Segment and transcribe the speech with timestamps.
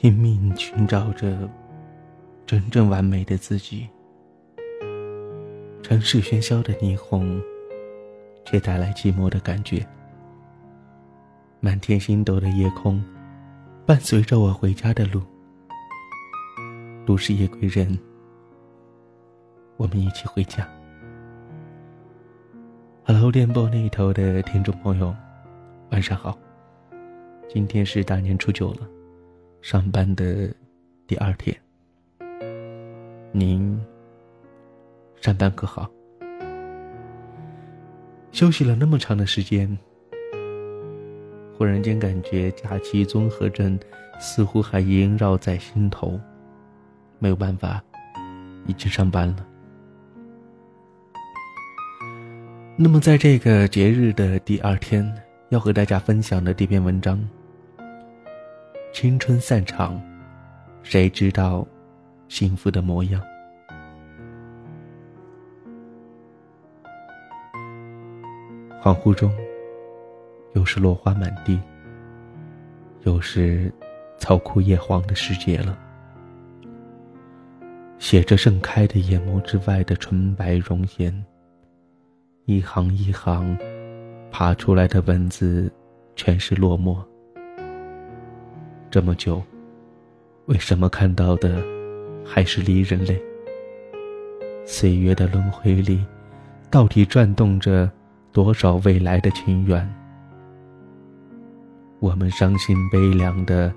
[0.00, 1.50] 拼命寻找着
[2.46, 3.88] 真正完美的自己。
[5.82, 7.42] 城市喧嚣的霓虹，
[8.44, 9.84] 却带来寂寞的感觉。
[11.58, 13.02] 满天星斗的夜空，
[13.84, 15.20] 伴随着我回家的路。
[17.04, 17.98] 路是夜归人，
[19.78, 20.64] 我们一起回家。
[23.02, 25.12] Hello，电波那一头的听众朋友，
[25.90, 26.38] 晚上好。
[27.48, 28.88] 今天是大年初九了，
[29.60, 30.52] 上班的
[31.06, 31.56] 第二天。
[33.32, 33.78] 您
[35.20, 35.90] 上班可好？
[38.30, 39.76] 休息了那么长的时间，
[41.56, 43.78] 忽然间感觉假期综合症
[44.20, 46.18] 似乎还萦绕在心头，
[47.18, 47.82] 没有办法，
[48.66, 49.46] 已经上班了。
[52.76, 55.12] 那么，在这个节日的第二天，
[55.48, 57.18] 要和大家分享的这篇文章。
[59.00, 60.02] 青春散场，
[60.82, 61.64] 谁知道
[62.26, 63.22] 幸福的模样？
[68.82, 69.32] 恍惚中，
[70.54, 71.60] 又是落花满地，
[73.04, 73.72] 又是
[74.16, 75.78] 草枯叶黄的时节了。
[78.00, 81.24] 写着盛开的眼眸之外的纯白容颜，
[82.46, 83.56] 一行一行
[84.32, 85.72] 爬出来的文字，
[86.16, 87.00] 全是落寞。
[88.90, 89.42] 这么久，
[90.46, 91.62] 为什么看到的
[92.24, 93.20] 还是离人泪？
[94.64, 96.02] 岁月的轮回里，
[96.70, 97.90] 到底转动着
[98.32, 99.86] 多少未来的情缘？
[102.00, 103.70] 我们伤心悲凉的，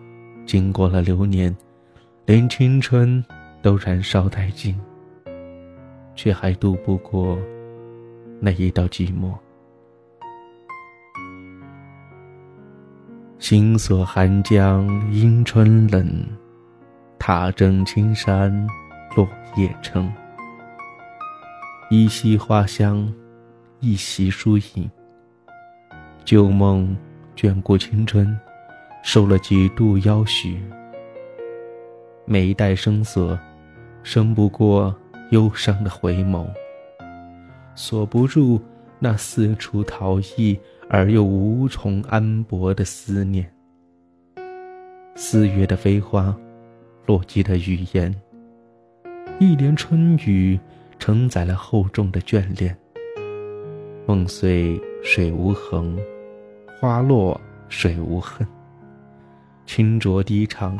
[0.45, 1.54] 经过了流年，
[2.26, 3.22] 连青春
[3.62, 4.80] 都燃烧殆尽，
[6.16, 7.38] 却还渡不过
[8.39, 9.34] 那一道寂寞。
[13.42, 16.23] 心锁寒江阴春冷，
[17.17, 18.55] 踏征青山
[19.17, 20.14] 落叶成。
[21.89, 23.11] 一溪花香，
[23.80, 24.88] 一袭疏影。
[26.23, 26.95] 旧梦
[27.36, 28.39] 眷顾青春，
[29.02, 30.61] 受了几度邀许。
[32.26, 33.37] 每一代声色，
[34.04, 34.95] 胜不过
[35.32, 36.48] 忧伤的回眸，
[37.73, 38.61] 锁不住
[38.99, 40.58] 那四处逃逸。
[40.94, 43.50] 而又无从安泊的思念。
[45.16, 46.38] 四月的飞花，
[47.06, 48.14] 落寂的语言，
[49.40, 50.60] 一帘春雨
[51.00, 52.78] 承载了厚重的眷恋。
[54.06, 55.98] 梦碎水无痕，
[56.78, 58.46] 花落水无痕。
[59.66, 60.78] 清浊低唱，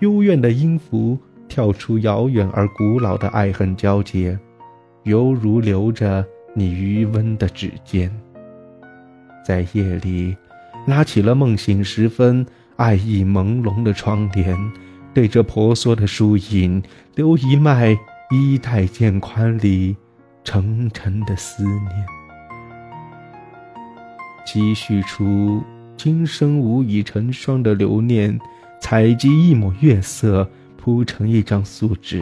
[0.00, 4.38] 幽怨的音符跳出遥远而古老的爱恨交结，
[5.02, 6.24] 犹如留着
[6.54, 8.10] 你余温的指尖。
[9.44, 10.36] 在夜里，
[10.86, 12.44] 拉起了梦醒时分
[12.76, 14.56] 爱意朦胧的窗帘，
[15.12, 16.82] 对着婆娑的树影，
[17.14, 17.96] 留一脉
[18.30, 19.96] 衣带渐宽里
[20.44, 22.06] 沉沉的思念。
[24.44, 25.62] 积蓄出
[25.96, 28.38] 今生无以成双的留念，
[28.80, 32.20] 采集一抹月色，铺成一张素纸，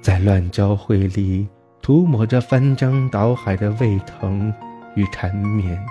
[0.00, 1.48] 在乱交汇里
[1.82, 4.52] 涂抹着翻江倒海的胃疼。
[4.94, 5.84] 与缠绵，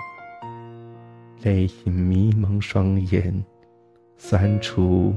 [1.42, 3.44] 泪影迷蒙双眼，
[4.16, 5.14] 酸楚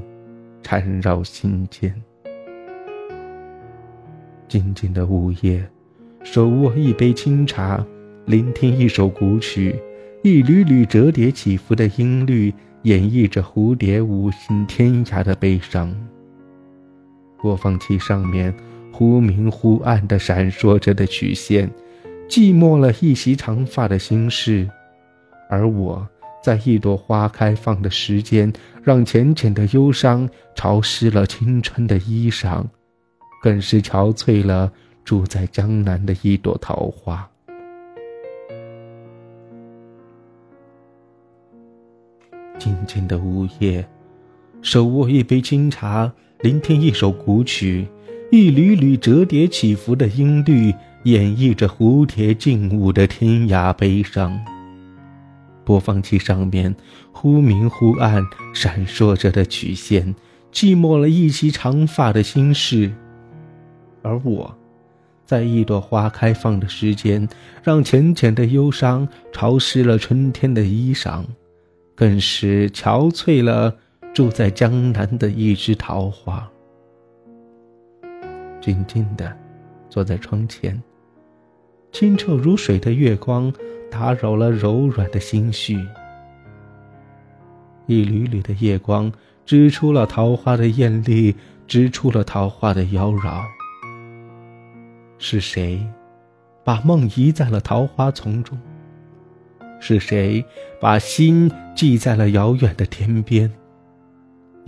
[0.62, 1.94] 缠绕心间。
[4.46, 5.66] 静静的午夜，
[6.22, 7.82] 手握一杯清茶，
[8.26, 9.74] 聆听一首古曲，
[10.22, 15.94] 一缕缕折叠起伏的音律，演绎着蝴蝶舞行天涯的悲伤。
[17.40, 18.54] 播放器上面
[18.92, 21.70] 忽明忽暗的闪烁着的曲线。
[22.28, 24.68] 寂寞了一袭长发的心事，
[25.48, 26.06] 而我
[26.42, 28.52] 在一朵花开放的时间，
[28.82, 32.62] 让浅浅的忧伤潮湿了青春的衣裳，
[33.42, 34.70] 更是憔悴了
[35.04, 37.28] 住在江南的一朵桃花。
[42.58, 43.88] 静静的午夜，
[44.60, 47.88] 手握一杯清茶，聆听一首古曲，
[48.30, 50.74] 一缕缕折叠起伏的音律。
[51.04, 54.38] 演绎着蝴蝶劲舞的天涯悲伤。
[55.64, 56.74] 播放器上面
[57.12, 58.22] 忽明忽暗
[58.52, 60.14] 闪烁着的曲线，
[60.52, 62.92] 寂寞了一袭长发的心事。
[64.02, 64.54] 而我，
[65.24, 67.26] 在一朵花开放的时间，
[67.62, 71.24] 让浅浅的忧伤潮湿了春天的衣裳，
[71.94, 73.74] 更是憔悴了
[74.12, 76.50] 住在江南的一枝桃花。
[78.68, 79.34] 静静的
[79.88, 80.78] 坐在窗前。
[81.90, 83.50] 清澈如水的月光
[83.90, 85.82] 打扰了柔软的心绪，
[87.86, 89.10] 一缕缕的夜光
[89.46, 91.34] 织出了桃花的艳丽，
[91.66, 93.42] 织出了桃花的妖娆。
[95.16, 95.82] 是谁，
[96.62, 98.58] 把梦移在了桃花丛中？
[99.80, 100.44] 是谁，
[100.78, 103.50] 把心系在了遥远的天边？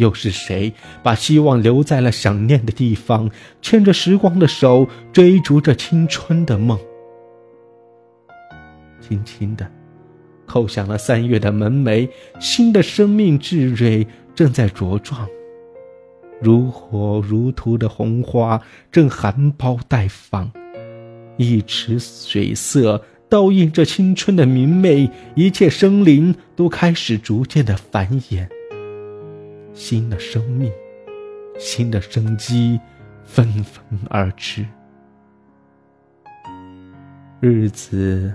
[0.01, 3.31] 又是谁，把希望留在了想念的地方，
[3.61, 6.79] 牵着时光的手，追逐着青春的梦？
[9.01, 9.71] 轻轻的，
[10.47, 12.09] 叩响了三月的门楣，
[12.41, 15.29] 新的生命智蕊正在茁壮，
[16.41, 18.59] 如火如荼的红花
[18.91, 20.51] 正含苞待放，
[21.37, 28.49] 一池水色倒映着青春的明媚，一切生灵都开始逐渐的繁衍。
[29.73, 30.71] 新的生命，
[31.59, 32.79] 新的生机，
[33.25, 34.67] 纷纷而至。
[37.41, 38.33] 日子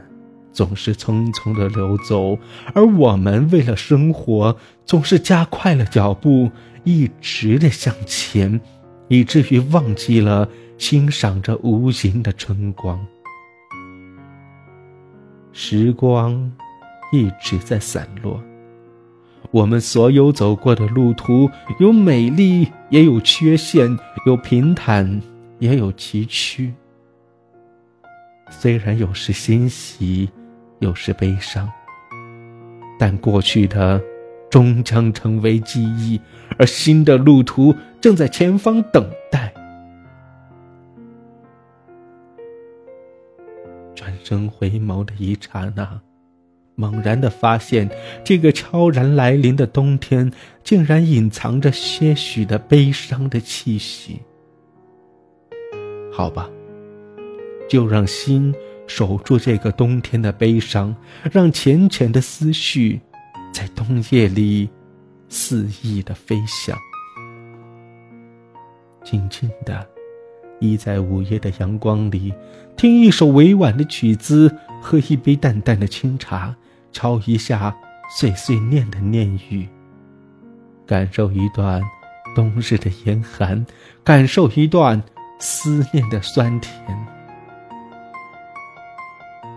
[0.52, 2.40] 总是匆匆的流走，
[2.74, 6.50] 而我们为了生活，总是加快了脚步，
[6.84, 8.60] 一直的向前，
[9.08, 13.06] 以至于忘记了欣赏着无形的春光。
[15.52, 16.52] 时光
[17.12, 18.42] 一直在散落。
[19.56, 21.50] 我们所有走过的路途，
[21.80, 25.22] 有美丽，也有缺陷；有平坦，
[25.60, 26.74] 也有崎岖。
[28.50, 30.30] 虽然有时欣喜，
[30.80, 31.72] 有时悲伤，
[33.00, 34.02] 但过去的
[34.50, 36.20] 终将成为记忆，
[36.58, 39.54] 而新的路途正在前方等待。
[43.96, 46.05] 转身回眸的一刹那。
[46.76, 47.90] 猛然的发现，
[48.24, 50.32] 这个悄然来临的冬天，
[50.64, 54.22] 竟然隐藏着些许的悲伤的气息。
[56.12, 56.50] 好吧，
[57.70, 58.54] 就让心
[58.88, 60.96] 守住这个冬天的悲伤，
[61.32, 63.00] 让浅浅的思绪，
[63.54, 64.70] 在冬夜里
[65.30, 66.78] 肆意的飞翔，
[69.04, 69.88] 静静的
[70.60, 72.34] 依在午夜的阳光里，
[72.76, 76.56] 听一首委婉的曲子，喝一杯淡淡的清茶。
[76.96, 77.76] 抄一下
[78.10, 79.68] 碎碎念的念语，
[80.88, 81.84] 感受一段
[82.34, 83.66] 冬日的严寒，
[84.02, 85.04] 感受一段
[85.38, 86.74] 思念的酸甜。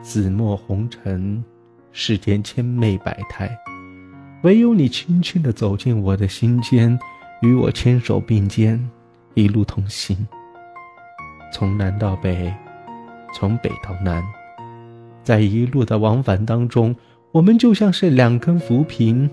[0.02, 1.44] 紫陌红尘，
[1.92, 3.56] 世间千媚百态，
[4.42, 6.98] 唯有你轻轻地走进我的心间，
[7.40, 8.90] 与我牵手并肩，
[9.34, 10.26] 一路同行。
[11.52, 12.52] 从南到北，
[13.32, 14.24] 从北到南，
[15.22, 16.92] 在一路的往返当中。
[17.30, 19.28] 我们就像是两根浮萍，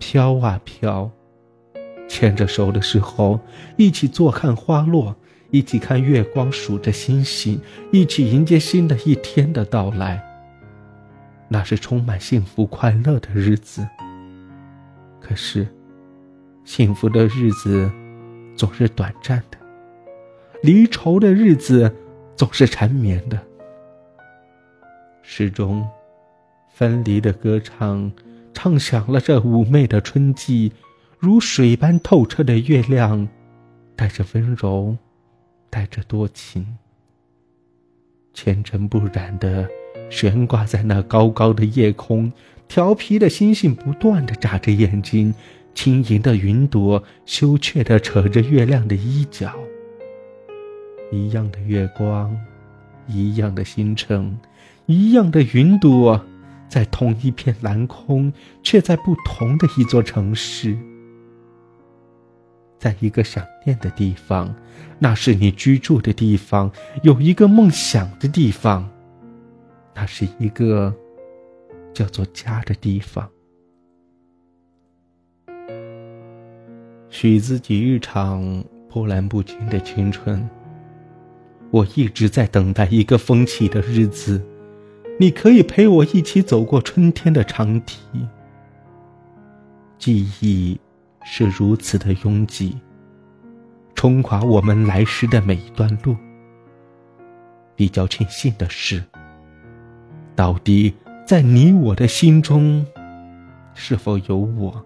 [0.00, 1.08] 飘啊飘，
[2.08, 3.38] 牵着手的时候，
[3.76, 5.14] 一起坐看花落，
[5.50, 7.60] 一起看月光，数着星星，
[7.92, 10.20] 一起迎接新的一天的到来。
[11.48, 13.86] 那是充满幸福快乐的日子。
[15.20, 15.68] 可是，
[16.64, 17.88] 幸福的日子
[18.56, 19.58] 总是短暂的，
[20.64, 21.94] 离愁的日子
[22.34, 23.38] 总是缠绵的，
[25.22, 25.86] 始终。
[26.76, 28.12] 分离的歌唱，
[28.52, 30.70] 唱响了这妩媚的春季，
[31.18, 33.26] 如水般透彻的月亮，
[33.96, 34.94] 带着温柔，
[35.70, 36.76] 带着多情，
[38.34, 39.66] 纤尘不染的
[40.10, 42.30] 悬挂在那高高的夜空，
[42.68, 45.34] 调皮的星星不断的眨着眼睛，
[45.74, 49.50] 轻盈的云朵羞怯的扯着月亮的衣角。
[51.10, 52.38] 一样的月光，
[53.08, 54.38] 一样的星辰，
[54.84, 56.22] 一样的云朵。
[56.68, 58.32] 在同一片蓝空，
[58.62, 60.76] 却在不同的一座城市，
[62.78, 64.54] 在一个想念的地方，
[64.98, 66.70] 那是你居住的地方；
[67.02, 68.88] 有一个梦想的地方，
[69.94, 70.94] 那是一个
[71.94, 73.28] 叫做家的地方。
[77.08, 80.46] 许自己一场波澜不惊的青春，
[81.70, 84.44] 我一直在等待一个风起的日子。
[85.18, 87.96] 你可以陪我一起走过春天的长堤。
[89.98, 90.78] 记忆
[91.24, 92.76] 是如此的拥挤，
[93.94, 96.14] 冲垮我们来时的每一段路。
[97.74, 99.02] 比较庆幸的是，
[100.34, 100.94] 到底
[101.26, 102.84] 在你我的心中，
[103.74, 104.84] 是否有我？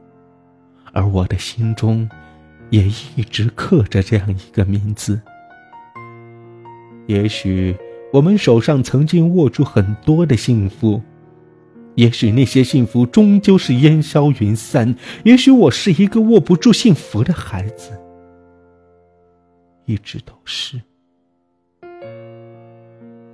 [0.92, 2.08] 而我的心中，
[2.70, 5.20] 也一直刻着这样一个名字。
[7.06, 7.76] 也许。
[8.12, 11.00] 我们手上曾经握住很多的幸福，
[11.94, 14.94] 也许那些幸福终究是烟消云散。
[15.24, 17.92] 也许我是一个握不住幸福的孩子，
[19.84, 20.80] 一直都是。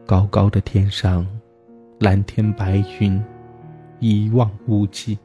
[0.05, 1.27] 高高的天上，
[2.01, 3.21] 蓝天白云，
[3.99, 5.19] 一望无际，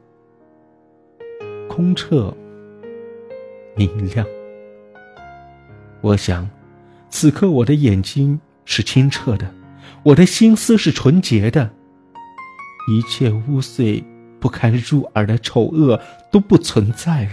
[1.68, 2.34] 空澈
[3.76, 4.26] 明亮。
[6.00, 6.48] 我想，
[7.10, 8.40] 此刻我的眼睛
[8.74, 9.54] 是清澈的，
[10.02, 11.70] 我的心思是纯洁的，
[12.88, 14.02] 一切污秽
[14.40, 16.00] 不堪入耳的丑恶
[16.30, 17.32] 都不存在了。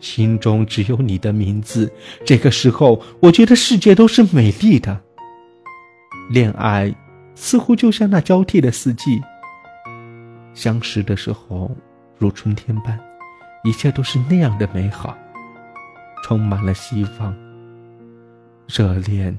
[0.00, 1.92] 心中只有你的名字。
[2.24, 4.98] 这个时候，我觉得世界都是美丽的。
[6.30, 6.90] 恋爱
[7.34, 9.20] 似乎就像那交替的四季，
[10.54, 11.70] 相识的时候
[12.16, 12.98] 如春天般，
[13.62, 15.14] 一切都是那样的美好。
[16.24, 17.36] 充满了希望，
[18.66, 19.38] 热恋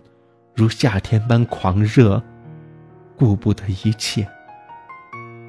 [0.59, 2.21] 如夏天般狂热，
[3.15, 4.25] 顾不得一切；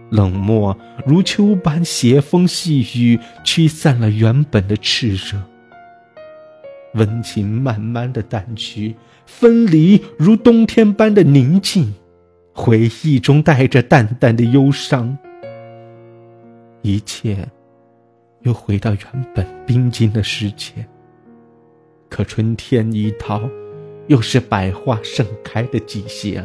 [0.09, 5.43] 冷漠如秋般斜风细雨，驱散了原本的炽热。
[6.95, 8.95] 温情慢慢的淡去，
[9.27, 11.93] 分离如冬天般的宁静，
[12.53, 15.19] 回忆中带着淡淡的忧伤，
[16.83, 17.49] 一切
[18.43, 20.87] 又回到原本冰晶的世界。
[22.09, 23.41] 可春天一到，
[24.11, 26.45] 又是百花盛开的季节，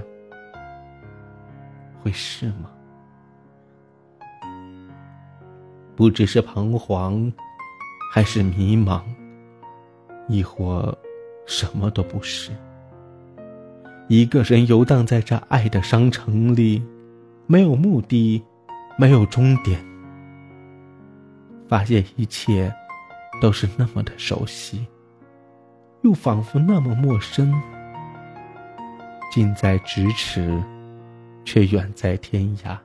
[1.99, 2.69] 会是吗？
[5.95, 7.33] 不知是彷徨，
[8.13, 9.01] 还是迷茫，
[10.27, 10.95] 亦或
[11.47, 12.51] 什么都不是。
[14.09, 16.83] 一个人游荡在这爱的商城里，
[17.47, 18.43] 没有目的，
[18.95, 19.83] 没有终点，
[21.67, 22.71] 发现一切
[23.41, 24.85] 都是那么的熟悉。
[26.05, 27.51] 又仿佛那么陌生，
[29.31, 30.63] 近在咫尺，
[31.43, 32.77] 却远在天涯。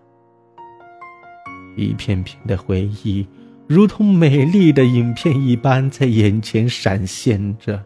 [1.76, 3.28] 一片片的回忆，
[3.66, 7.84] 如同美丽的影片一般，在眼前闪现着。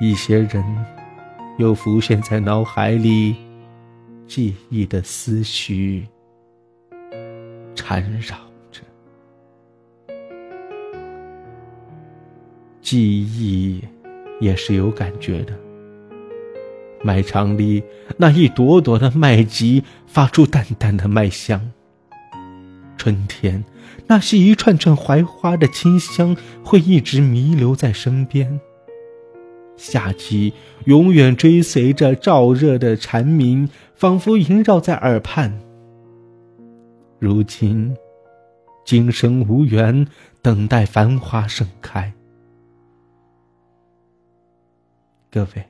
[0.00, 0.64] 一些人，
[1.58, 3.36] 又浮现在脑海里，
[4.26, 6.08] 记忆的思绪
[7.74, 8.51] 缠绕。
[12.92, 13.82] 记忆
[14.38, 15.54] 也是有感觉的。
[17.02, 17.82] 麦场里
[18.18, 21.72] 那一朵朵的麦吉发出淡淡的麦香。
[22.98, 23.64] 春天，
[24.08, 28.60] 那是一串串槐花的清香，会一直弥留在身边。
[29.78, 30.52] 夏季
[30.84, 35.58] 永远追随着燥热的蝉鸣，仿佛萦绕在耳畔。
[37.18, 37.96] 如今，
[38.84, 40.06] 今生无缘，
[40.42, 42.12] 等待繁花盛开。
[45.32, 45.66] 各位，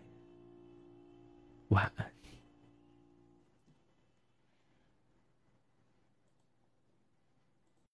[1.69, 2.12] 晚安。